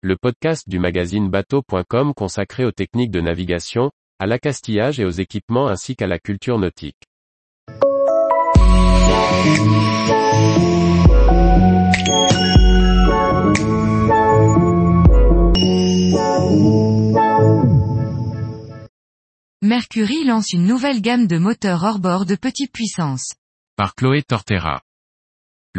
le 0.00 0.16
podcast 0.16 0.68
du 0.68 0.78
magazine 0.78 1.28
bateau.com 1.28 2.14
consacré 2.14 2.64
aux 2.64 2.70
techniques 2.70 3.10
de 3.10 3.20
navigation, 3.20 3.90
à 4.20 4.26
l'accastillage 4.26 5.00
et 5.00 5.04
aux 5.04 5.10
équipements 5.10 5.66
ainsi 5.66 5.96
qu'à 5.96 6.06
la 6.06 6.20
culture 6.20 6.56
nautique. 6.56 7.02
Mercury 19.62 20.24
lance 20.24 20.52
une 20.52 20.64
nouvelle 20.64 21.00
gamme 21.00 21.26
de 21.26 21.38
moteurs 21.38 21.82
hors-bord 21.82 22.24
de 22.24 22.36
petite 22.36 22.72
puissance. 22.72 23.34
Par 23.76 23.96
Chloé 23.96 24.22
Tortera. 24.22 24.80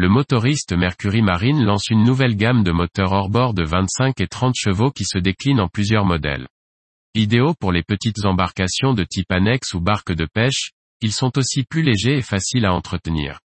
Le 0.00 0.08
motoriste 0.08 0.72
Mercury 0.72 1.20
Marine 1.20 1.62
lance 1.62 1.90
une 1.90 2.04
nouvelle 2.04 2.34
gamme 2.34 2.64
de 2.64 2.72
moteurs 2.72 3.12
hors-bord 3.12 3.52
de 3.52 3.64
25 3.64 4.18
et 4.22 4.28
30 4.28 4.54
chevaux 4.56 4.90
qui 4.90 5.04
se 5.04 5.18
déclinent 5.18 5.60
en 5.60 5.68
plusieurs 5.68 6.06
modèles. 6.06 6.48
Idéaux 7.14 7.52
pour 7.60 7.70
les 7.70 7.82
petites 7.82 8.24
embarcations 8.24 8.94
de 8.94 9.04
type 9.04 9.30
annexe 9.30 9.74
ou 9.74 9.80
barque 9.80 10.12
de 10.12 10.24
pêche, 10.24 10.70
ils 11.02 11.12
sont 11.12 11.36
aussi 11.36 11.64
plus 11.64 11.82
légers 11.82 12.16
et 12.16 12.22
faciles 12.22 12.64
à 12.64 12.72
entretenir. 12.72 13.40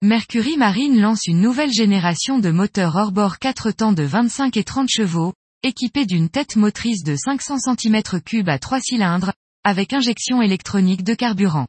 Mercury 0.00 0.56
Marine 0.56 1.00
lance 1.00 1.26
une 1.26 1.40
nouvelle 1.40 1.72
génération 1.72 2.38
de 2.38 2.52
moteurs 2.52 2.94
hors-bord 2.94 3.40
4 3.40 3.72
temps 3.72 3.92
de 3.92 4.04
25 4.04 4.56
et 4.58 4.62
30 4.62 4.88
chevaux, 4.88 5.34
équipés 5.64 6.06
d'une 6.06 6.28
tête 6.28 6.54
motrice 6.54 7.02
de 7.02 7.16
500 7.16 7.56
cm3 7.56 8.48
à 8.48 8.60
3 8.60 8.78
cylindres, 8.78 9.32
avec 9.64 9.92
injection 9.92 10.40
électronique 10.40 11.02
de 11.02 11.14
carburant. 11.14 11.66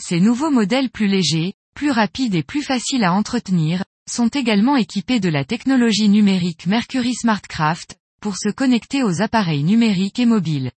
Ces 0.00 0.20
nouveaux 0.20 0.52
modèles 0.52 0.90
plus 0.90 1.08
légers, 1.08 1.54
plus 1.78 1.92
rapides 1.92 2.34
et 2.34 2.42
plus 2.42 2.64
faciles 2.64 3.04
à 3.04 3.12
entretenir, 3.12 3.84
sont 4.10 4.26
également 4.26 4.74
équipés 4.74 5.20
de 5.20 5.28
la 5.28 5.44
technologie 5.44 6.08
numérique 6.08 6.66
Mercury 6.66 7.14
SmartCraft, 7.14 7.96
pour 8.20 8.36
se 8.36 8.48
connecter 8.48 9.04
aux 9.04 9.22
appareils 9.22 9.62
numériques 9.62 10.18
et 10.18 10.26
mobiles. 10.26 10.72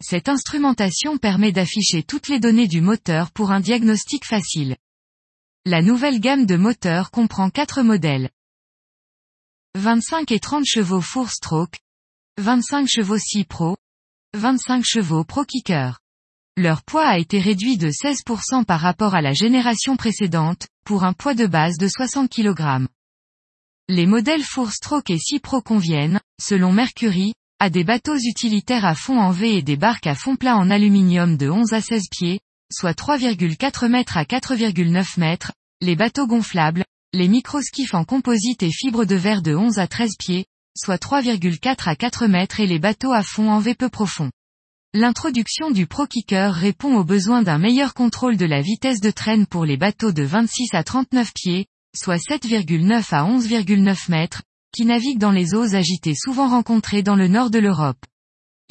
Cette 0.00 0.28
instrumentation 0.28 1.18
permet 1.18 1.50
d'afficher 1.50 2.04
toutes 2.04 2.28
les 2.28 2.38
données 2.38 2.68
du 2.68 2.80
moteur 2.80 3.32
pour 3.32 3.50
un 3.50 3.58
diagnostic 3.58 4.24
facile. 4.24 4.76
La 5.64 5.82
nouvelle 5.82 6.20
gamme 6.20 6.46
de 6.46 6.54
moteurs 6.54 7.10
comprend 7.10 7.50
quatre 7.50 7.82
modèles. 7.82 8.30
25 9.74 10.30
et 10.30 10.38
30 10.38 10.64
chevaux 10.64 11.00
Four 11.00 11.28
Stroke, 11.28 11.80
25 12.38 12.86
chevaux 12.88 13.18
Pro, 13.48 13.76
25 14.34 14.84
chevaux 14.84 15.24
Pro 15.24 15.44
Kicker. 15.44 15.98
Leur 16.58 16.82
poids 16.82 17.06
a 17.06 17.18
été 17.18 17.38
réduit 17.38 17.76
de 17.76 17.90
16% 17.90 18.64
par 18.64 18.80
rapport 18.80 19.14
à 19.14 19.20
la 19.20 19.34
génération 19.34 19.98
précédente, 19.98 20.66
pour 20.86 21.04
un 21.04 21.12
poids 21.12 21.34
de 21.34 21.46
base 21.46 21.76
de 21.76 21.86
60 21.86 22.30
kg. 22.30 22.86
Les 23.88 24.06
modèles 24.06 24.42
Four 24.42 24.72
Stroke 24.72 25.10
et 25.10 25.38
Pro 25.42 25.60
conviennent, 25.60 26.18
selon 26.40 26.72
Mercury, 26.72 27.34
à 27.58 27.68
des 27.68 27.84
bateaux 27.84 28.16
utilitaires 28.16 28.86
à 28.86 28.94
fond 28.94 29.18
en 29.18 29.32
V 29.32 29.58
et 29.58 29.62
des 29.62 29.76
barques 29.76 30.06
à 30.06 30.14
fond 30.14 30.36
plat 30.36 30.56
en 30.56 30.70
aluminium 30.70 31.36
de 31.36 31.50
11 31.50 31.74
à 31.74 31.82
16 31.82 32.04
pieds, 32.10 32.40
soit 32.72 32.98
3,4 32.98 33.88
mètres 33.88 34.16
à 34.16 34.24
4,9 34.24 35.20
mètres, 35.20 35.52
les 35.82 35.94
bateaux 35.94 36.26
gonflables, 36.26 36.86
les 37.12 37.28
microskifs 37.28 37.92
en 37.92 38.04
composite 38.04 38.62
et 38.62 38.72
fibres 38.72 39.04
de 39.04 39.14
verre 39.14 39.42
de 39.42 39.54
11 39.54 39.78
à 39.78 39.88
13 39.88 40.12
pieds, 40.18 40.46
soit 40.74 41.00
3,4 41.02 41.86
à 41.86 41.96
4 41.96 42.26
mètres 42.28 42.60
et 42.60 42.66
les 42.66 42.78
bateaux 42.78 43.12
à 43.12 43.22
fond 43.22 43.50
en 43.50 43.58
V 43.58 43.74
peu 43.74 43.90
profond. 43.90 44.30
L'introduction 44.98 45.70
du 45.70 45.86
ProKicker 45.86 46.52
répond 46.54 46.96
aux 46.96 47.04
besoins 47.04 47.42
d'un 47.42 47.58
meilleur 47.58 47.92
contrôle 47.92 48.38
de 48.38 48.46
la 48.46 48.62
vitesse 48.62 48.98
de 48.98 49.10
traîne 49.10 49.46
pour 49.46 49.66
les 49.66 49.76
bateaux 49.76 50.10
de 50.10 50.22
26 50.22 50.72
à 50.72 50.82
39 50.84 51.34
pieds, 51.34 51.66
soit 51.94 52.16
7,9 52.16 53.14
à 53.14 53.24
11,9 53.24 54.10
mètres, 54.10 54.42
qui 54.74 54.86
naviguent 54.86 55.18
dans 55.18 55.32
les 55.32 55.54
eaux 55.54 55.74
agitées 55.74 56.14
souvent 56.14 56.48
rencontrées 56.48 57.02
dans 57.02 57.14
le 57.14 57.28
nord 57.28 57.50
de 57.50 57.58
l'Europe. 57.58 58.02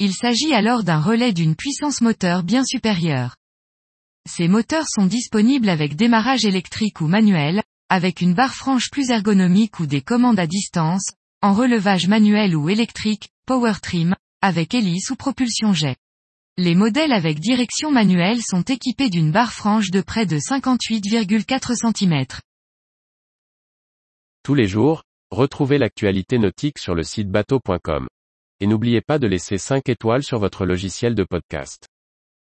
Il 0.00 0.12
s'agit 0.12 0.52
alors 0.52 0.82
d'un 0.82 0.98
relais 0.98 1.32
d'une 1.32 1.54
puissance 1.54 2.00
moteur 2.00 2.42
bien 2.42 2.64
supérieure. 2.64 3.36
Ces 4.28 4.48
moteurs 4.48 4.88
sont 4.88 5.06
disponibles 5.06 5.68
avec 5.68 5.94
démarrage 5.94 6.44
électrique 6.44 7.00
ou 7.00 7.06
manuel, 7.06 7.62
avec 7.88 8.20
une 8.20 8.34
barre 8.34 8.56
franche 8.56 8.90
plus 8.90 9.10
ergonomique 9.10 9.78
ou 9.78 9.86
des 9.86 10.00
commandes 10.00 10.40
à 10.40 10.48
distance, 10.48 11.12
en 11.40 11.52
relevage 11.52 12.08
manuel 12.08 12.56
ou 12.56 12.68
électrique, 12.68 13.28
power 13.46 13.74
trim, 13.80 14.16
avec 14.42 14.74
hélice 14.74 15.10
ou 15.10 15.14
propulsion 15.14 15.72
jet. 15.72 15.96
Les 16.58 16.74
modèles 16.74 17.12
avec 17.12 17.38
direction 17.38 17.90
manuelle 17.90 18.40
sont 18.40 18.62
équipés 18.62 19.10
d'une 19.10 19.30
barre 19.30 19.52
franche 19.52 19.90
de 19.90 20.00
près 20.00 20.24
de 20.24 20.38
58,4 20.38 21.74
cm. 21.74 22.24
Tous 24.42 24.54
les 24.54 24.66
jours, 24.66 25.02
retrouvez 25.30 25.76
l'actualité 25.76 26.38
nautique 26.38 26.78
sur 26.78 26.94
le 26.94 27.02
site 27.02 27.28
bateau.com. 27.28 28.08
Et 28.60 28.66
n'oubliez 28.66 29.02
pas 29.02 29.18
de 29.18 29.26
laisser 29.26 29.58
5 29.58 29.86
étoiles 29.90 30.22
sur 30.22 30.38
votre 30.38 30.64
logiciel 30.64 31.14
de 31.14 31.24
podcast. 31.24 31.88